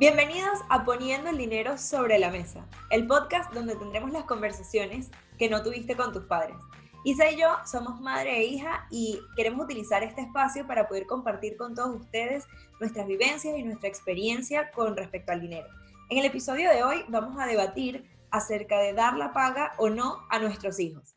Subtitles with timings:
[0.00, 5.50] Bienvenidos a Poniendo el Dinero sobre la Mesa, el podcast donde tendremos las conversaciones que
[5.50, 6.56] no tuviste con tus padres.
[7.04, 11.58] Isa y yo somos madre e hija y queremos utilizar este espacio para poder compartir
[11.58, 12.46] con todos ustedes
[12.80, 15.66] nuestras vivencias y nuestra experiencia con respecto al dinero.
[16.08, 20.20] En el episodio de hoy vamos a debatir acerca de dar la paga o no
[20.30, 21.14] a nuestros hijos.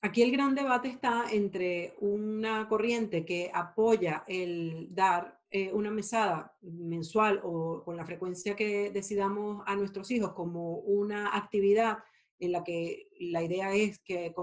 [0.00, 6.52] Aquí el gran debate está entre una corriente que apoya el dar eh, una mesada
[6.62, 11.98] mensual o con la frecuencia que decidamos a nuestros hijos como una actividad
[12.40, 14.34] en la que la idea es que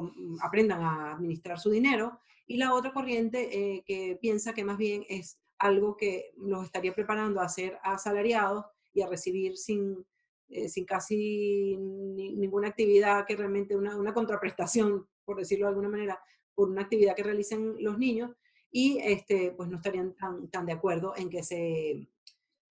[0.41, 5.03] aprendan a administrar su dinero, y la otra corriente eh, que piensa que más bien
[5.09, 10.05] es algo que los estaría preparando a ser asalariados y a recibir sin,
[10.47, 16.17] eh, sin casi ninguna actividad que realmente una, una contraprestación, por decirlo de alguna manera,
[16.55, 18.31] por una actividad que realicen los niños,
[18.71, 22.07] y este, pues no estarían tan, tan de acuerdo en que se,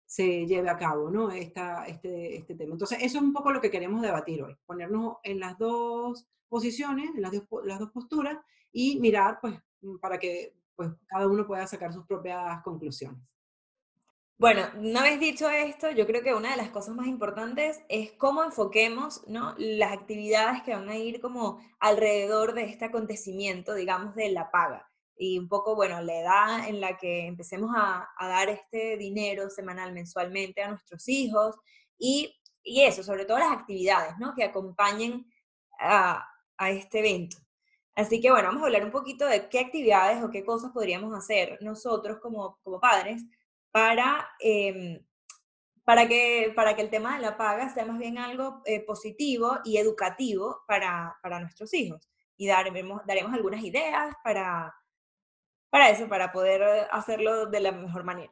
[0.05, 1.31] se lleve a cabo ¿no?
[1.31, 2.73] Esta, este, este tema.
[2.73, 7.15] Entonces, eso es un poco lo que queremos debatir hoy, ponernos en las dos posiciones,
[7.15, 8.37] en las dos, las dos posturas
[8.71, 9.55] y mirar pues
[10.01, 13.21] para que pues, cada uno pueda sacar sus propias conclusiones.
[14.37, 18.11] Bueno, una vez dicho esto, yo creo que una de las cosas más importantes es
[18.11, 19.55] cómo enfoquemos ¿no?
[19.57, 24.91] las actividades que van a ir como alrededor de este acontecimiento, digamos, de la paga
[25.17, 29.93] y un poco, bueno, la edad en la que empecemos a, dar este dinero semanal,
[29.93, 31.55] mensualmente a nuestros hijos
[31.97, 34.33] y, y, eso, sobre todo las actividades, ¿no?
[34.35, 35.25] Que acompañen
[35.79, 36.27] a,
[36.57, 37.37] a, este evento.
[37.95, 41.17] Así que, bueno, vamos a hablar un poquito de qué actividades o qué cosas podríamos
[41.17, 43.23] hacer nosotros como, como padres
[43.71, 45.05] para, em,
[45.85, 49.59] para, que, para que el tema de la paga sea más bien algo eh, positivo
[49.63, 52.09] y educativo para, para nuestros hijos.
[52.37, 54.75] Y daremos, daremos algunas ideas para
[55.75, 58.31] para eso, para poder eh, hacerlo de la mejor manera.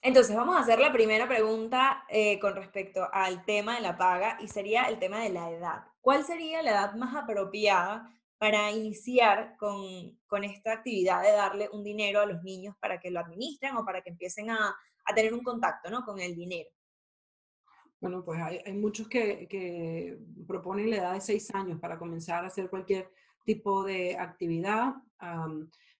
[0.00, 4.38] Entonces, vamos a hacer la primera pregunta eh, con respecto al tema de la paga
[4.40, 5.84] y sería el tema de la edad.
[6.00, 11.84] ¿Cuál sería la edad más apropiada para iniciar con, con esta actividad de darle un
[11.84, 14.74] dinero a los niños para que lo administren o para que empiecen a,
[15.04, 16.06] a tener un contacto ¿no?
[16.06, 16.70] con el dinero?
[18.00, 20.18] Bueno, pues hay, muchos que, que,
[20.48, 23.10] proponen la edad de seis años para comenzar a hacer cualquier
[23.44, 24.94] tipo de actividad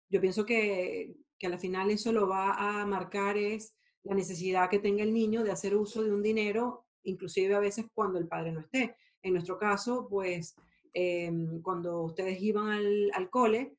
[0.09, 3.75] yo pienso que, que al final eso lo va a marcar es
[4.07, 7.87] la necesidad que tenga el niño de hacer uso de un dinero, inclusive a veces
[7.93, 8.97] cuando el padre no esté.
[9.23, 10.55] En nuestro caso, pues
[10.93, 13.77] em, cuando ustedes iban al, al, cole,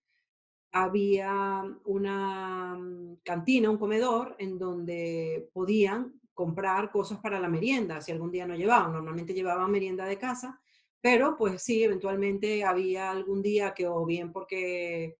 [0.74, 8.12] había una mm, cantina, un comedor, en donde podían comprar cosas para la merienda, si
[8.12, 8.92] algún día no llevaban.
[8.92, 10.60] Normalmente llevaban merienda de casa,
[11.02, 15.18] pero pues sí, eventualmente había algún día que o bien porque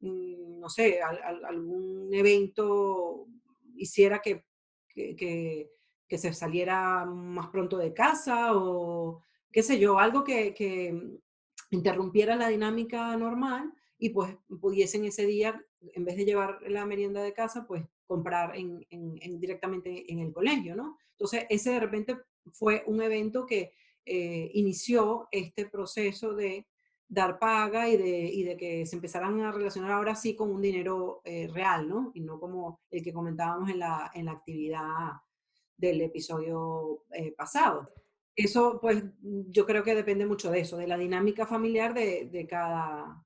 [0.00, 3.26] no sé, algún evento
[3.76, 4.44] hiciera que,
[4.88, 5.70] que,
[6.08, 11.18] se saliera más pronto de casa o qué sé yo, algo que, que
[11.70, 15.60] interrumpiera la dinámica normal y pues pudiesen ese día,
[15.94, 18.86] en vez de llevar la merienda de casa, pues comprar en,
[19.40, 20.96] directamente en el colegio, ¿no?
[21.12, 22.16] Entonces, ese de repente
[22.52, 23.72] fue un evento que
[24.04, 26.66] eh, inició este proceso de
[27.08, 30.60] dar paga y de, y de que se empezaran a relacionar ahora sí con un
[30.60, 32.10] dinero eh, real, ¿no?
[32.14, 35.12] Y no como el que comentábamos en la, en la actividad
[35.76, 37.90] del episodio eh, pasado.
[38.34, 42.46] Eso, pues, yo creo que depende mucho de eso, de la dinámica familiar de, de
[42.46, 43.24] cada,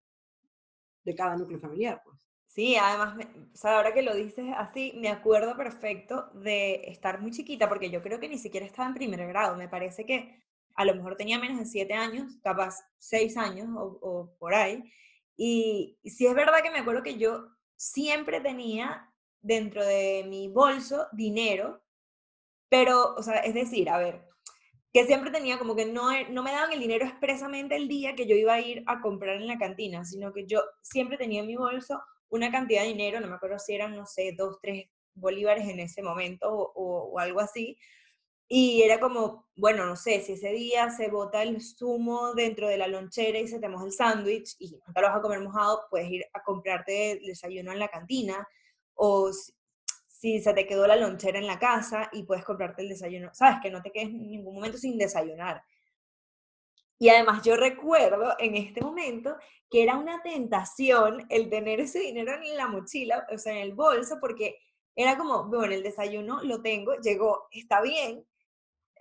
[1.05, 2.17] de cada núcleo familiar, pues.
[2.47, 3.17] Sí, además,
[3.55, 7.91] o sea, ahora que lo dices así, me acuerdo perfecto de estar muy chiquita, porque
[7.91, 9.57] yo creo que ni siquiera estaba en primer grado.
[9.57, 10.43] Me parece que
[10.81, 14.83] a lo mejor tenía menos de siete años, capaz seis años o, por ahí.
[15.37, 21.07] Y, sí es verdad que me acuerdo que yo siempre tenía dentro de mi bolso
[21.13, 21.83] dinero,
[22.71, 24.27] pero, o sea, es decir, a ver,
[24.91, 28.27] que siempre tenía como que no, no me daban el dinero expresamente el día que
[28.27, 31.47] yo iba a ir a comprar en la cantina, sino que yo siempre tenía en
[31.47, 32.01] mi bolso
[32.31, 35.79] una cantidad de dinero, no me acuerdo si eran, no sé, dos, tres bolívares en
[35.81, 37.77] ese momento o algo así,
[38.53, 42.79] y era como, bueno, no sé, si ese día se bota el zumo dentro de
[42.79, 45.39] la lonchera y se te moja el sándwich y no te lo vas a comer
[45.39, 48.45] mojado, puedes ir a comprarte el desayuno en la cantina.
[48.95, 49.31] O
[50.09, 53.61] si, se te quedó la lonchera en la casa y puedes comprarte el desayuno, sabes,
[53.63, 55.63] que no te quedes en ningún momento sin desayunar.
[56.99, 59.37] Y además yo recuerdo en este momento
[59.71, 63.75] que era una tentación el tener ese dinero en la mochila, o sea, en el
[63.75, 64.59] bolso, porque
[64.97, 68.27] era como, bueno, el desayuno lo tengo, llegó, está bien,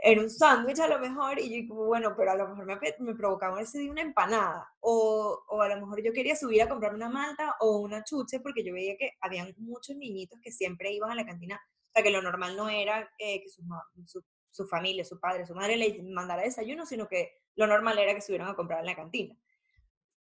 [0.02, 3.16] en un sándwich a lo mejor, y yo bueno, pero a lo mejor me, me
[3.16, 6.98] provocaba ese día una empanada, o, o, a lo mejor yo quería subir a comprarme
[6.98, 11.12] una malta o una chuche, porque yo veía que habían muchos niñitos que siempre iban
[11.12, 11.60] a la cantina,
[11.94, 13.64] sea, que lo normal no era eh, que su,
[14.52, 18.22] su, familia, su padre, su madre le mandara desayuno, sino que lo normal era que
[18.22, 19.36] subieran a comprar en la cantina.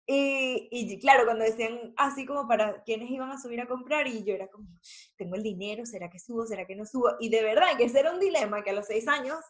[0.10, 4.24] Y, y, claro, cuando decían así como para quienes iban a subir a comprar, y
[4.24, 4.70] yo era como,
[5.18, 6.46] tengo el dinero, ¿será que subo?
[6.46, 7.18] ¿Será que no subo?
[7.20, 9.44] Y de verdad que ese era un dilema que a los seis años,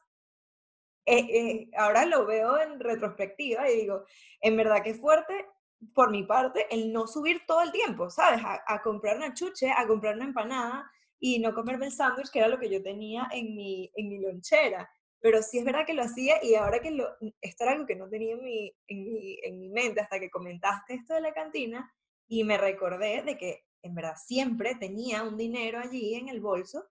[1.08, 4.04] eh, eh, ahora lo veo en retrospectiva y digo,
[4.42, 5.48] en verdad que fuerte
[5.94, 8.42] por mi parte el no subir todo el tiempo, ¿sabes?
[8.44, 12.40] A, a comprar una chuche, a comprar una empanada y no comerme el sándwich, que
[12.40, 14.90] era lo que yo tenía en mi, en mi lonchera
[15.20, 17.06] pero sí es verdad que lo hacía y ahora que lo,
[17.42, 20.30] esto era algo que no tenía en mi, en mi, en mi mente hasta que
[20.30, 21.92] comentaste esto de la cantina
[22.28, 26.86] y me recordé de que en verdad siempre tenía un dinero allí en el bolso,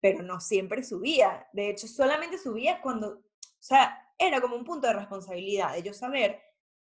[0.00, 1.48] pero no siempre subía.
[1.52, 3.22] De hecho, solamente subía cuando, o
[3.58, 6.40] sea, era como un punto de responsabilidad, de yo saber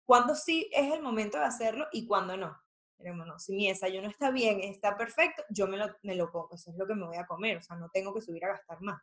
[0.04, 2.56] cuándo sí es el momento de hacerlo y cuándo no.
[2.98, 6.48] Pero bueno, si mi desayuno está bien, está perfecto, yo me lo, me lo como,
[6.52, 8.48] eso es lo que me voy a comer, o sea, no tengo que subir a
[8.48, 9.02] gastar más.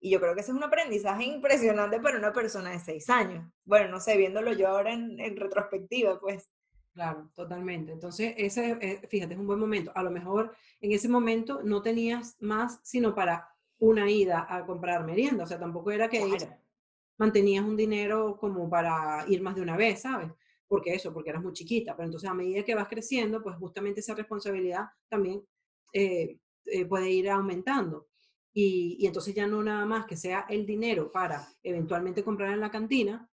[0.00, 3.44] Y yo creo que ese es un aprendizaje impresionante para una persona de seis años.
[3.64, 6.50] Bueno, no sé, viéndolo yo ahora en, retrospectiva, pues.
[6.92, 7.92] Claro, totalmente.
[7.92, 9.92] Entonces, ese, eh, fíjate, es un buen momento.
[9.94, 13.48] A lo mejor en ese momento no tenías más sino para
[13.78, 15.44] una ida a comprar merienda.
[15.44, 16.20] O sea, tampoco era que
[17.18, 20.30] mantenías un dinero como para ir más de una vez, ¿sabes?
[20.66, 21.96] Porque eso, porque eras muy chiquita.
[21.96, 25.44] Pero entonces a medida que vas creciendo, pues justamente esa responsabilidad también
[25.92, 28.08] eh, eh, puede ir aumentando.
[28.52, 32.70] Y, entonces ya no nada más que sea el dinero para eventualmente comprar en la
[32.70, 33.29] cantina,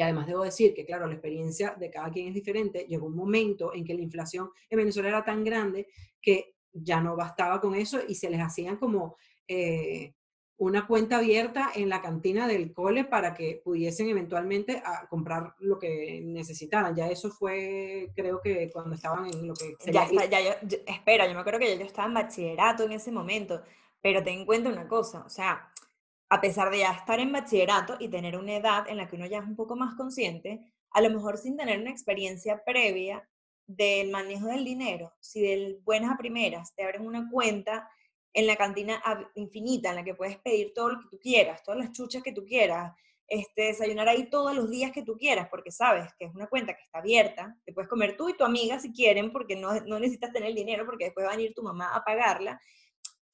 [0.00, 3.14] que además debo decir que, claro, la experiencia de cada quien es diferente, llegó un
[3.14, 5.88] momento en que la inflación en Venezuela era tan grande
[6.22, 10.14] que ya no bastaba con eso y se les hacían como eh,
[10.56, 15.78] una cuenta abierta en la cantina del cole para que pudiesen eventualmente a comprar lo
[15.78, 16.96] que necesitaran.
[16.96, 19.74] Ya eso fue, creo que cuando estaban en lo que...
[19.92, 22.92] Ya está, ya yo, espera, yo me acuerdo que ya yo estaba en bachillerato en
[22.92, 23.62] ese momento.
[24.00, 25.69] Pero ten en cuenta una cosa, o sea,
[26.30, 29.26] a pesar de ya estar en bachillerato y tener una edad en la que uno
[29.26, 30.60] ya es un poco más consciente,
[30.92, 33.28] a lo mejor sin tener una experiencia previa
[33.66, 37.88] del manejo del dinero, si de buenas a primeras te abren una cuenta
[38.32, 39.02] en la cantina
[39.34, 42.32] infinita en la que puedes pedir todo lo que tú quieras, todas las chuchas que
[42.32, 42.92] tú quieras,
[43.26, 46.74] este, desayunar ahí todos los días que tú quieras, porque sabes que es una cuenta
[46.74, 49.98] que está abierta, te puedes comer tú y tu amiga si quieren, porque no, no
[49.98, 52.60] necesitas tener dinero, porque después va a venir tu mamá a pagarla,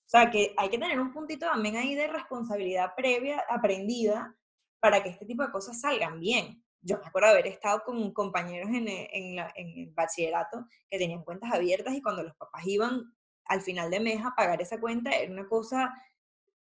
[0.07, 4.37] o sea, que hay que tener un puntito también ahí de responsabilidad previa, aprendida,
[4.79, 6.63] para que este tipo de cosas salgan bien.
[6.81, 11.53] Yo me acuerdo haber estado con compañeros en, eh, en, el bachillerato que tenían cuentas
[11.53, 13.13] abiertas y cuando los papás iban
[13.47, 15.93] al final de mes a pagar esa cuenta era una cosa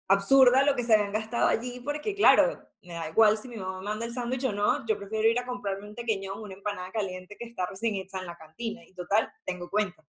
[0.07, 3.81] absurda lo que se habían gastado allí, porque claro, me da igual si mi mamá
[3.81, 7.37] manda el sándwich o no, yo prefiero ir a comprarme un pequeño una empanada caliente
[7.37, 10.05] que está recién hecha en la cantina, y total, tengo cuenta.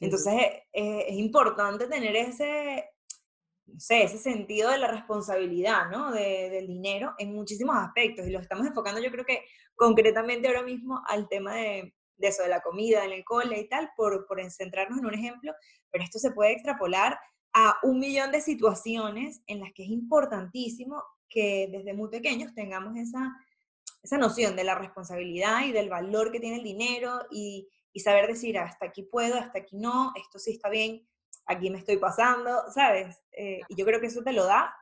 [0.00, 0.34] Entonces
[0.72, 2.88] eh, es, importante tener ese,
[3.66, 6.10] no sé, ese sentido de la responsabilidad, ¿no?
[6.10, 8.26] del dinero en muchísimos aspectos.
[8.26, 9.44] Y lo estamos enfocando yo creo que
[9.76, 13.90] concretamente ahora mismo al tema de, eso, de la comida en el cole y tal,
[13.96, 15.52] por, por centrarnos en un ejemplo,
[15.90, 17.18] pero esto se puede extrapolar
[17.52, 22.96] a un millón de situaciones en las que es importantísimo que desde muy pequeños tengamos
[22.96, 23.36] esa,
[24.02, 28.26] esa noción de la responsabilidad y del valor que tiene el dinero y, y saber
[28.26, 31.06] decir, hasta aquí puedo, hasta aquí no, esto sí está bien,
[31.46, 33.22] aquí me estoy pasando, ¿sabes?
[33.32, 34.74] Eh, y yo creo que eso te lo da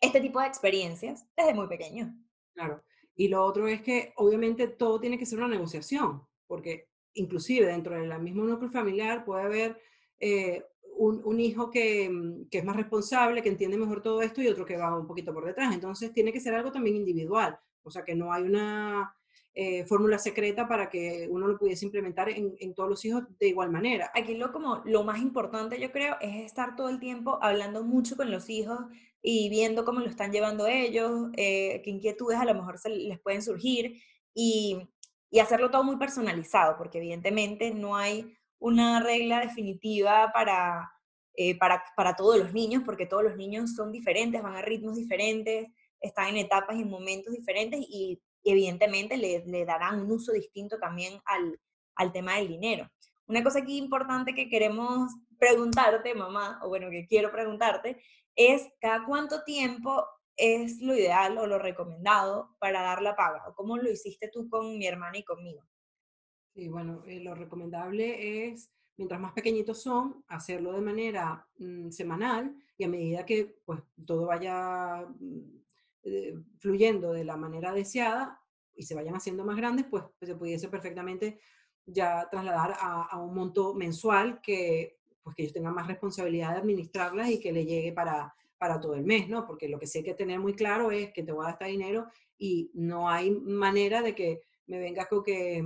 [0.00, 2.14] este tipo de experiencias desde muy pequeño.
[2.54, 2.82] Claro.
[3.16, 7.96] Y lo otro es que obviamente todo tiene que ser una negociación, porque inclusive dentro
[7.96, 9.80] del mismo núcleo familiar puede haber
[10.20, 10.64] eh,
[10.96, 14.48] un, un, hijo que, mm, que, es más responsable, que entiende mejor todo esto y
[14.48, 15.74] otro que va un poquito por detrás.
[15.74, 19.17] Entonces tiene que ser algo también individual, o sea que no hay una
[19.60, 23.72] eh, fórmula secreta para que uno lo pudiese implementar en, todos los hijos de igual
[23.72, 24.08] manera.
[24.14, 28.16] Aquí lo, como, lo más importante yo creo es estar todo el tiempo hablando mucho
[28.16, 28.78] con los hijos
[29.20, 33.18] y viendo cómo lo están llevando ellos, eh, qué inquietudes a lo mejor se les
[33.18, 34.00] pueden surgir
[34.32, 34.78] y,
[35.28, 40.88] y hacerlo todo muy personalizado, porque evidentemente no hay una regla definitiva para,
[41.34, 44.94] eh, para, para, todos los niños, porque todos los niños son diferentes, van a ritmos
[44.94, 45.66] diferentes,
[46.00, 50.78] están en etapas y en momentos diferentes y evidentemente le, le, darán un uso distinto
[50.78, 51.58] también al,
[51.94, 52.88] al tema del dinero.
[53.26, 58.00] Una cosa aquí importante que queremos preguntarte, mamá, o bueno, que quiero preguntarte,
[58.34, 63.54] es cada cuánto tiempo es lo ideal o lo recomendado para dar la paga, o
[63.54, 65.66] cómo lo hiciste tú con mi hermana y conmigo.
[66.54, 72.54] Sí, bueno, eh, lo recomendable es, mientras más pequeñitos son, hacerlo de manera mm, semanal
[72.76, 75.58] y a medida que pues todo vaya mm,
[76.02, 78.40] eh, fluyendo de la manera deseada
[78.74, 81.40] y se vayan haciendo más grandes, pues, pues se pudiese perfectamente
[81.84, 87.30] ya trasladar a, un monto mensual que pues que ellos tengan más responsabilidad de administrarlas
[87.30, 89.46] y que le llegue para, para todo el mes, ¿no?
[89.46, 91.68] Porque lo que sí hay que tener muy claro es que te voy a gastar
[91.68, 92.06] dinero
[92.38, 95.62] y no hay manera de que me vengas con que,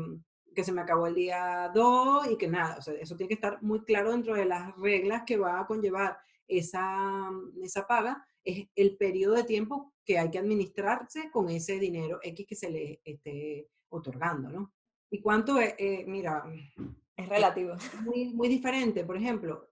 [0.54, 3.34] que se me acabó el día 2 y que nada, o sea, eso tiene que
[3.34, 7.30] estar muy claro dentro de las reglas que va a conllevar esa,
[7.62, 12.46] esa paga, es el periodo de tiempo que hay que administrarse con ese dinero X
[12.46, 14.72] que se le esté otorgando, ¿no?
[15.10, 15.74] ¿Y cuánto es?
[15.78, 16.44] Eh, mira,
[17.16, 17.74] es relativo.
[18.04, 19.04] muy, muy diferente.
[19.04, 19.68] Por ejemplo,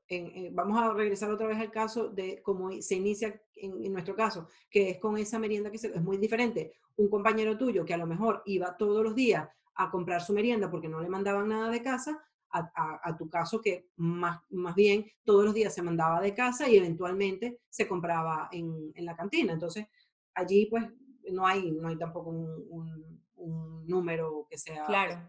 [0.52, 4.90] vamos a regresar otra vez al caso de cómo se inicia en, nuestro caso, que
[4.90, 6.72] es con esa merienda que es muy diferente.
[6.96, 10.70] Un compañero tuyo que a lo mejor iba todos los días a comprar su merienda
[10.70, 12.22] porque no le mandaban nada de casa,
[12.52, 16.76] a, tu caso que más, más bien todos los días se mandaba de casa y
[16.76, 19.52] eventualmente se compraba en, en la cantina.
[19.52, 19.86] Entonces,
[20.40, 20.84] allí pues
[21.30, 23.20] no hay, no hay tampoco un,
[23.86, 24.84] número que sea...
[24.84, 25.20] Claro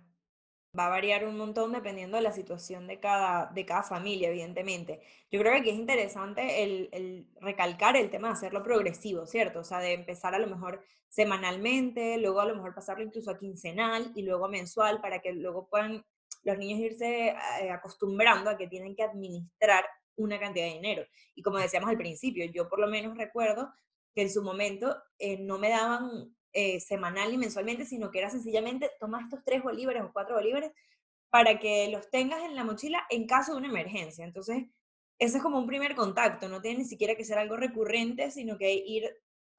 [0.77, 5.01] va a variar un montón dependiendo de la situación de cada, de cada familia, evidentemente.
[5.29, 9.59] Yo creo que aquí es interesante el, recalcar el tema de hacerlo progresivo, ¿cierto?
[9.59, 13.37] O sea, de empezar a lo mejor semanalmente, luego a lo mejor pasarlo incluso a
[13.37, 16.05] quincenal y luego a mensual para que luego puedan
[16.43, 21.05] los niños irse eh, acostumbrando a que tienen que administrar una cantidad de dinero.
[21.35, 23.73] Y como decíamos al principio, yo por lo menos recuerdo
[24.13, 28.29] que en su momento eh, no me daban eh, semanal y mensualmente, sino que era
[28.29, 30.71] sencillamente toma estos tres bolívares o cuatro bolívares
[31.29, 34.25] para que los tengas en la mochila en caso de una emergencia.
[34.25, 34.65] Entonces,
[35.17, 38.57] ese es como un primer contacto, no tiene ni siquiera que ser algo recurrente, sino
[38.57, 39.09] que ir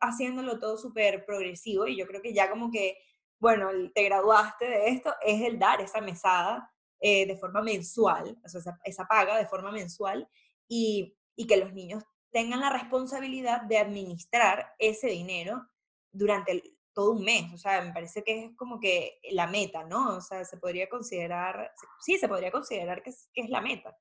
[0.00, 2.98] haciéndolo todo súper progresivo y yo creo que ya como que,
[3.38, 8.48] bueno, te graduaste de esto, es el dar esa mesada eh, de forma mensual, o
[8.48, 10.28] sea, esa, esa paga de forma mensual
[10.68, 15.68] y, y que los niños tengan la responsabilidad de administrar ese dinero
[16.10, 16.62] durante
[16.92, 20.16] todo un mes, o sea, me parece que es como que la meta, ¿no?
[20.16, 23.96] O sea, se podría considerar, sí, se podría considerar que es, que es la meta.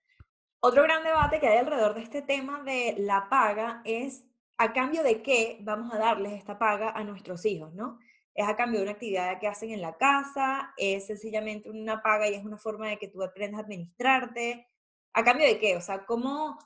[0.59, 4.25] Otro gran debate que hay alrededor de este tema de la paga es
[4.57, 7.97] a cambio de qué vamos a darles esta paga a nuestros hijos, ¿no?
[8.33, 12.29] Es a cambio de una actividad que hacen en la casa, es sencillamente una paga
[12.29, 14.67] y es una forma de que tú aprendas a administrarte.
[15.13, 15.75] ¿A cambio de qué?
[15.75, 16.59] O sea, ¿cómo,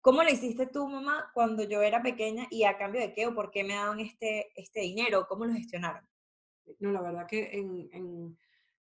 [0.00, 3.34] ¿Cómo le hiciste tú, mamá, cuando yo era pequeña y a cambio de qué o
[3.34, 5.26] por qué me daban este, este dinero?
[5.28, 6.06] ¿Cómo lo gestionaron?
[6.78, 8.36] No, la verdad que en,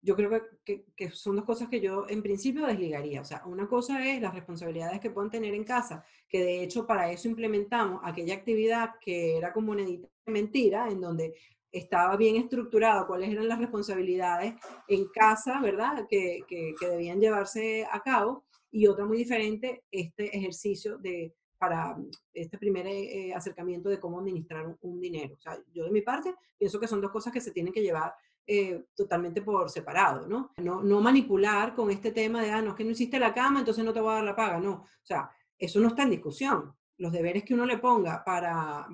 [0.01, 3.21] yo creo que, que, son dos cosas que yo en principio desligaría.
[3.21, 6.87] O sea, una cosa es las responsabilidades que puedan tener en casa, que de hecho
[6.87, 9.85] para eso implementamos aquella actividad que era como una
[10.25, 11.35] mentira, en donde
[11.71, 14.55] estaba bien estructurado cuáles eran las responsabilidades
[14.87, 16.05] en casa, ¿verdad?
[16.09, 21.95] Que, que debían llevarse a cabo y otra muy diferente, este ejercicio de, para
[22.33, 25.35] este primer eh, eh, acercamiento de cómo administrar un, dinero.
[25.35, 27.83] O sea, yo de mi parte pienso que son dos cosas que se tienen que
[27.83, 28.15] llevar
[28.47, 30.51] eh, totalmente por separado, ¿no?
[30.57, 30.81] ¿no?
[30.81, 33.85] No manipular con este tema de, ah, no, es que no hiciste la cama, entonces
[33.85, 34.73] no te voy a dar la paga, no.
[34.73, 36.73] O sea, eso no está en discusión.
[36.97, 38.87] Los deberes que uno le ponga para,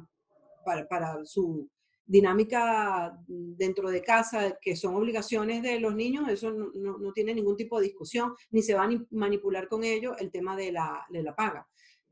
[0.66, 1.70] para, para su,
[2.10, 7.78] dinámica dentro de casa, que son obligaciones de los niños, eso no, tiene ningún tipo
[7.78, 11.36] de discusión, ni se va a manipular con ello el tema de la, de la
[11.36, 11.68] paga.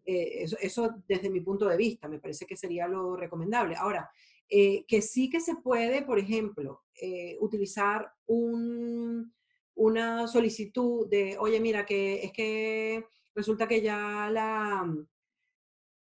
[0.06, 3.75] Eh, eso, desde mi punto de vista, me parece que sería lo recomendable.
[3.75, 4.08] Ahora,
[4.48, 9.34] eh, que sí que se puede, por ejemplo, eh, utilizar un,
[9.74, 14.88] una solicitud de, oye, mira, que es que resulta que ya la,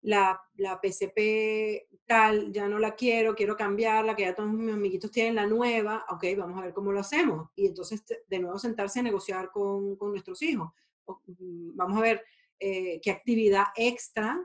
[0.02, 5.12] la, la PCP tal, ya no la quiero, quiero cambiarla, que ya todos mis amiguitos
[5.12, 7.50] tienen la nueva, ok, vamos a ver cómo lo hacemos.
[7.56, 10.72] Y entonces de nuevo sentarse a negociar con, con nuestros hijos.
[11.08, 12.24] Mm, vamos a ver
[12.60, 14.40] eh, qué actividad extra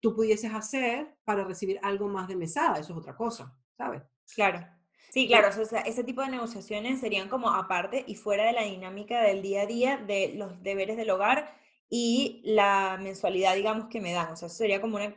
[0.00, 4.02] tú pudieses hacer para recibir algo más de mesada, eso es otra cosa, ¿sabes?
[4.34, 4.66] Claro.
[5.10, 8.62] Sí, claro, o sea, ese tipo de negociaciones serían como aparte y fuera de la
[8.62, 11.54] dinámica del día a día de los deberes del hogar
[11.88, 14.32] y la mensualidad, digamos, que me dan.
[14.32, 15.14] O sea, sería como una,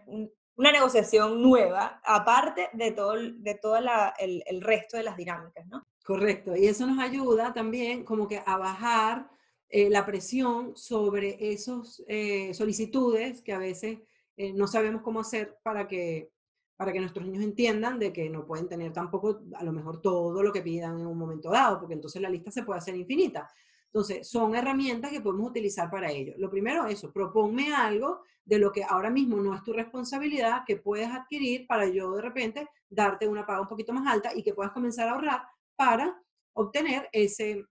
[0.59, 5.87] una negociación nueva, aparte de todo, de todo el, el, resto de las dinámicas, ¿no?
[6.03, 9.29] Correcto, y eso nos ayuda también como que a bajar
[9.69, 13.99] eh, la presión sobre esas eh, solicitudes que a veces
[14.35, 16.31] eh, no sabemos cómo hacer para que,
[16.75, 20.43] para que nuestros niños entiendan de que no pueden tener tampoco a lo mejor todo
[20.43, 23.49] lo que pidan en un momento dado, porque entonces la lista se puede hacer infinita.
[23.91, 26.33] Entonces, son herramientas que podemos utilizar para ello.
[26.37, 30.77] Lo primero, eso, proponme algo de lo que ahora mismo no es tu responsabilidad, que
[30.77, 34.53] puedes adquirir para yo de repente darte una paga un poquito más alta y que
[34.53, 35.41] puedas comenzar a ahorrar
[35.75, 36.21] para
[36.53, 37.65] obtener ese,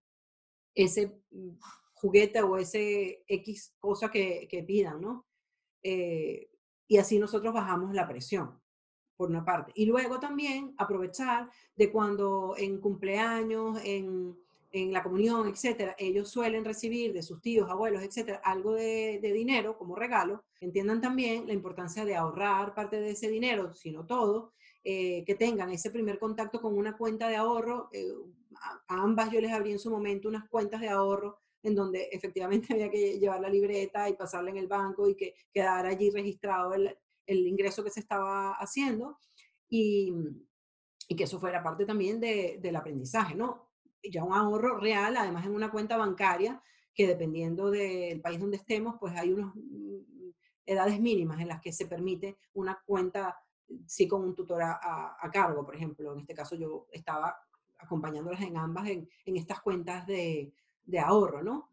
[0.75, 1.51] ese mm,
[1.95, 5.27] juguete o ese X cosa que, que pidan, ¿no?
[5.83, 6.51] Eh,
[6.89, 8.61] y así nosotros bajamos la presión,
[9.17, 9.73] por una parte.
[9.75, 14.37] Y luego también aprovechar de cuando en cumpleaños, en
[14.71, 19.79] en la comunión, etcétera, ellos suelen recibir de sus tíos, abuelos, etcétera, algo de, dinero
[19.79, 24.53] como regalo, entiendan también la importancia de ahorrar parte de ese dinero, si no todo,
[24.85, 27.89] eh, que tengan ese primer contacto con una cuenta de ahorro.
[27.93, 28.13] Eh,
[28.61, 32.69] a, ambas yo les abrí en su momento unas cuentas de ahorro en donde efectivamente
[32.75, 36.75] había que llevar la libreta y pasarla en el banco y que quedara allí registrado
[36.75, 36.97] el,
[37.27, 39.19] ingreso que se estaba haciendo
[39.69, 40.15] y,
[41.09, 43.68] y que eso fuera parte también de, del aprendizaje, ¿no?
[44.03, 46.63] Ya un ahorro real, además en una cuenta bancaria,
[46.95, 50.31] que dependiendo del país donde estemos, pues hay unas mm,
[50.67, 53.37] edades mínimas en las que se permite una cuenta,
[53.87, 56.13] sí con un tutor a, cargo, por ejemplo.
[56.13, 57.37] En este caso yo estaba
[57.79, 60.53] acompañándolas en ambas en, en estas cuentas de,
[60.85, 61.71] de ahorro, ¿no?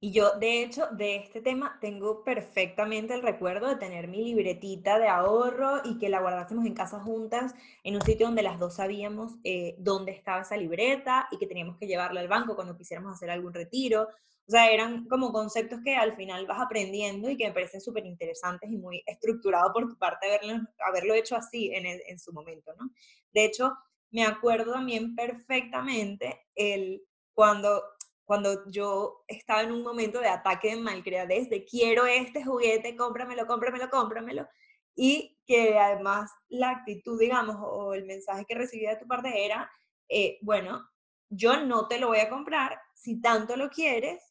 [0.00, 4.96] Y yo, de hecho, de este tema tengo perfectamente el recuerdo de tener mi libretita
[5.00, 7.52] de ahorro y que la guardásemos en casa juntas,
[7.82, 11.76] en un sitio donde las dos sabíamos eh, dónde estaba esa libreta y que teníamos
[11.78, 14.02] que llevarla al banco cuando quisiéramos hacer algún retiro.
[14.46, 18.06] O sea, eran como conceptos que al final vas aprendiendo y que me parecen súper
[18.06, 22.72] interesantes y muy estructurado por tu parte haberlo, haberlo hecho así en, en su momento,
[22.78, 22.88] ¿no?
[23.32, 23.74] De hecho,
[24.12, 27.02] me acuerdo también perfectamente el
[27.34, 27.82] cuando
[28.28, 33.46] cuando yo estaba en un momento de ataque de malcriadez, de quiero este juguete, cómpramelo,
[33.46, 34.46] cómpramelo, cómpramelo,
[34.94, 39.70] y que además la actitud, digamos, o el mensaje que recibía de tu parte era,
[40.10, 40.86] eh, bueno,
[41.30, 44.22] yo no te lo voy a comprar, si tanto lo quieres,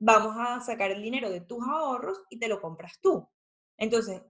[0.00, 3.28] vamos a sacar el dinero de tus ahorros y te lo compras tú.
[3.76, 4.22] Entonces,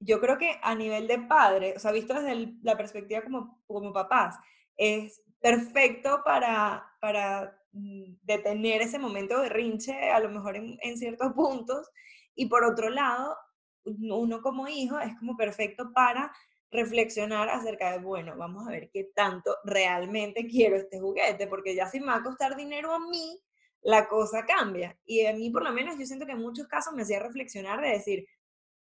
[0.00, 3.90] yo creo que a nivel de padre, o sea, visto desde la perspectiva como, como
[3.94, 4.36] papás,
[4.76, 10.96] es perfecto para, para Mm, de tener ese momento de rinche, a lo mejor en,
[10.96, 11.90] ciertos puntos,
[12.36, 13.36] y por otro lado,
[13.84, 16.32] uno como hijo es como perfecto para
[16.70, 21.88] reflexionar acerca de, bueno, vamos a ver qué tanto realmente quiero este juguete, porque ya
[21.88, 23.40] si me va a costar dinero a mí,
[23.82, 24.96] la cosa cambia.
[25.04, 27.80] Y a mí por lo menos yo siento que en muchos casos me hacía reflexionar
[27.80, 28.26] de decir,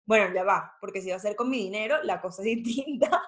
[0.04, 3.22] bueno, ya va, porque si va a ser con mi dinero, la cosa es distinta,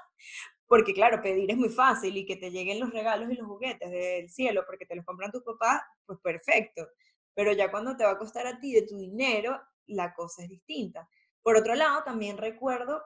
[0.73, 3.91] porque claro, pedir es muy fácil y que te lleguen los regalos y los juguetes
[3.91, 6.89] del cielo porque te los compran tus papás, pues perfecto.
[7.35, 10.49] Pero ya cuando te va a costar a ti de tu dinero, la cosa es
[10.49, 11.07] distinta.
[11.43, 13.03] Por otro lado, también recuerdo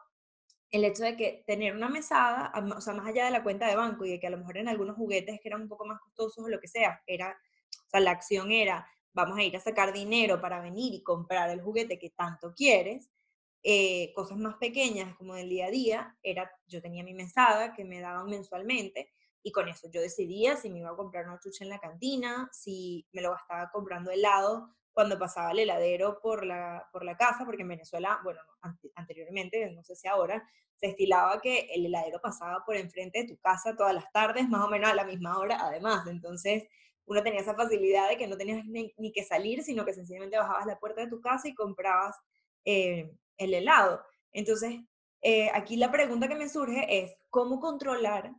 [0.70, 3.74] el hecho de que tener una mesada, o sea, más allá de la cuenta de
[3.74, 5.98] banco y de que a lo mejor en algunos juguetes que eran un poco más
[5.98, 9.60] costosos o lo que sea, era, o sea, la acción era, vamos a ir a
[9.60, 13.10] sacar dinero para venir y comprar el juguete que tanto quieres,
[13.68, 17.84] eh, cosas más pequeñas como del día a día, era, yo tenía mi mesada que
[17.84, 19.10] me daban mensualmente
[19.42, 22.48] y con eso yo decidía si me iba a comprar una chucha en la cantina,
[22.52, 27.44] si me lo gastaba comprando helado cuando pasaba el heladero por la, por la casa,
[27.44, 28.40] porque en Venezuela, bueno,
[28.94, 33.36] anteriormente, no sé si ahora, se estilaba que el heladero pasaba por enfrente de tu
[33.38, 36.06] casa todas las tardes, más o menos a la misma hora, además.
[36.06, 36.68] Entonces,
[37.04, 40.66] uno tenía esa facilidad de que no tenías ni, que salir, sino que sencillamente bajabas
[40.66, 42.14] la puerta de tu casa y comprabas
[42.64, 44.02] eh, el helado.
[44.32, 44.80] Entonces,
[45.22, 48.32] eh, aquí la pregunta que me surge es, ¿cómo controlar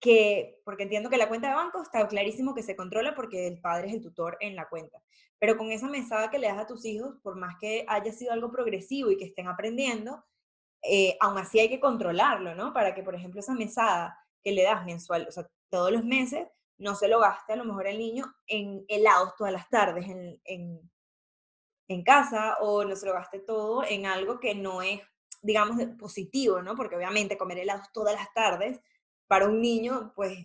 [0.00, 3.60] que, porque entiendo que la cuenta de banco está clarísimo que se controla porque el
[3.60, 5.02] padre es el tutor en la cuenta,
[5.38, 8.32] pero con esa mesada que le das a tus hijos, por más que haya sido
[8.32, 10.24] algo progresivo y que estén aprendiendo,
[10.82, 12.72] eh, aún así hay que controlarlo, ¿no?
[12.72, 16.46] Para que, por ejemplo, esa mesada que le das mensual, o sea, todos los meses,
[16.78, 20.40] no se lo gaste a lo mejor el niño en helados todas las tardes, en
[20.44, 20.80] en
[22.04, 25.00] casa o no se lo gaste todo en algo que no es,
[25.42, 26.76] digamos, positivo, ¿no?
[26.76, 28.80] Porque obviamente comer helados todas las tardes
[29.26, 30.38] para un niño, pues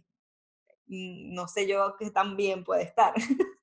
[0.88, 3.14] mm, no sé yo qué tan bien puede estar.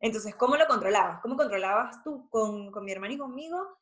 [0.00, 1.20] Entonces, ¿cómo lo controlabas?
[1.20, 3.78] ¿Cómo controlabas tú con, con mi hermano y conmigo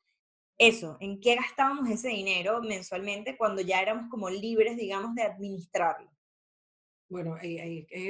[0.57, 0.97] eso?
[0.99, 6.09] ¿En qué gastábamos ese dinero mensualmente cuando ya éramos como libres, digamos, de administrarlo?
[7.09, 7.37] Bueno,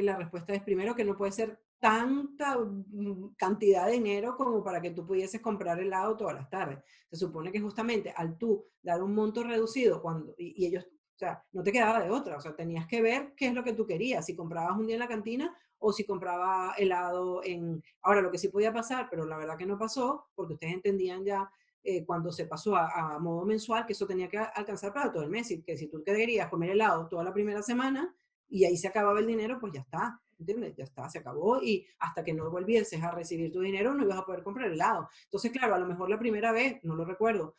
[0.02, 4.82] la respuesta es primero que no puede ser tanta mm, cantidad de dinero como para
[4.82, 6.80] que tú pudieses comprar helado todas las tardes.
[7.10, 11.44] Se supone que justamente al tú dar un monto reducido cuando, y, ellos, o sea,
[11.52, 13.86] no te quedaba de otra, o sea, tenías que ver qué es lo que tú
[13.86, 17.84] querías, si comprabas un día en la cantina o si compraba helado en...
[18.02, 21.24] Ahora, lo que sí podía pasar, pero la verdad que no pasó, porque ustedes entendían
[21.24, 21.52] ya
[21.84, 25.24] eh, cuando se pasó a, a, modo mensual que eso tenía que alcanzar para todo
[25.24, 28.16] el mes, y que si tú querías comer helado toda la primera semana
[28.50, 32.24] y ahí se acababa el dinero, pues ya está Ya está, se acabó y hasta
[32.24, 35.10] que no volvieses a recibir tu dinero no ibas a poder comprar helado.
[35.24, 37.56] Entonces, claro, a lo mejor la primera vez, no lo recuerdo,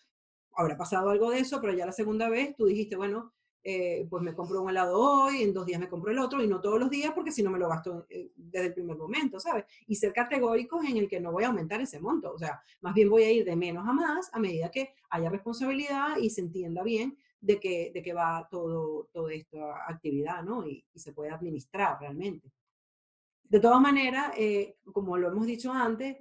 [0.55, 3.33] habrá pasado algo de eso, pero ya la segunda vez tú dijiste, bueno,
[3.65, 6.47] eh, pues me compro un helado hoy, en dos días me compro el otro y
[6.47, 9.41] no todos los días porque si no me lo gasto eh, desde el primer momento,
[9.41, 9.65] ¿sabes?
[9.87, 12.95] Y ser categóricos en el que no voy a aumentar ese monto, o sea, más
[12.95, 16.41] bien voy a ir de menos a más a medida que haya responsabilidad y se
[16.41, 20.67] entienda bien de que, de que va todo, toda esta actividad, ¿no?
[20.67, 22.51] Y se puede administrar realmente.
[23.49, 26.19] De todas maneras, eh, como lo hemos dicho antes,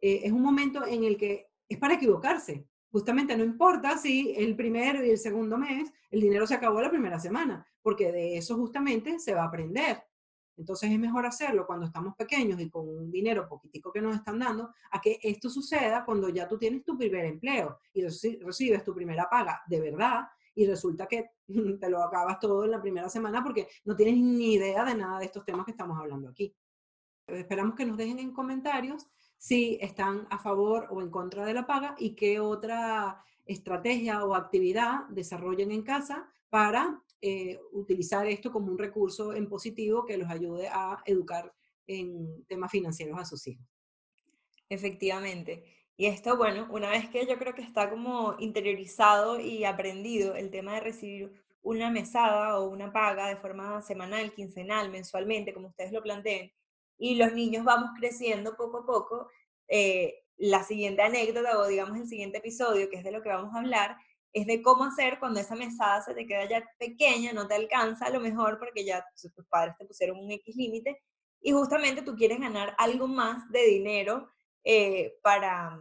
[0.00, 2.66] eh, es un momento en el que es para equivocarse.
[2.90, 6.90] Justamente no importa si el primer y el segundo mes el dinero se acabó la
[6.90, 10.02] primera semana, porque de eso justamente se va a aprender.
[10.56, 14.38] Entonces es mejor hacerlo cuando estamos pequeños y con un dinero poquitico que nos están
[14.38, 18.94] dando, a que esto suceda cuando ya tú tienes tu primer empleo y recibes tu
[18.94, 21.30] primera paga de verdad y resulta que
[21.80, 25.18] te lo acabas todo en la primera semana porque no tienes ni idea de nada
[25.18, 26.54] de estos temas que estamos hablando aquí.
[27.34, 29.06] Esperamos que nos dejen en comentarios
[29.38, 34.34] si están a favor o en contra de la paga y qué otra estrategia o
[34.34, 40.30] actividad desarrollen en casa para eh, utilizar esto como un recurso en positivo que los
[40.30, 41.52] ayude a educar
[41.86, 43.66] en temas financieros a sus hijos.
[44.68, 45.64] Efectivamente.
[45.96, 50.50] Y esto, bueno, una vez que yo creo que está como interiorizado y aprendido el
[50.50, 55.92] tema de recibir una mesada o una paga de forma semanal, quincenal, mensualmente, como ustedes
[55.92, 56.50] lo planteen,
[57.00, 59.30] y los niños vamos creciendo poco a poco,
[59.68, 63.54] eh, la siguiente anécdota o digamos el siguiente episodio, que es de lo que vamos
[63.54, 63.96] a hablar,
[64.34, 68.06] es de cómo hacer cuando esa mesada se te queda ya pequeña, no te alcanza
[68.06, 71.00] a lo mejor porque ya tus padres te pusieron un X límite
[71.40, 74.28] y justamente tú quieres ganar algo más de dinero
[74.62, 75.80] eh, para,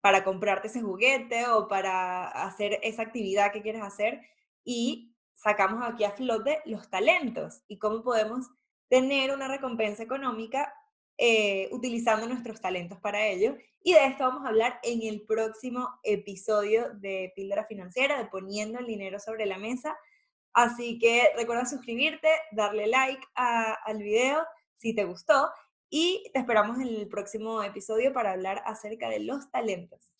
[0.00, 4.22] para comprarte ese juguete o para hacer esa actividad que quieres hacer
[4.64, 8.48] y sacamos aquí a flote los talentos y cómo podemos
[8.90, 10.74] tener una recompensa económica
[11.16, 13.56] eh, utilizando nuestros talentos para ello.
[13.82, 18.78] Y de esto vamos a hablar en el próximo episodio de Píldora Financiera, de Poniendo
[18.78, 19.96] el Dinero sobre la Mesa.
[20.52, 24.44] Así que recuerda suscribirte, darle like al video
[24.76, 25.50] si te gustó
[25.88, 30.12] y te esperamos en el próximo episodio para hablar acerca de los talentos.